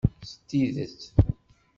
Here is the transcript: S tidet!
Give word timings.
S 0.29 0.31
tidet! 0.47 0.99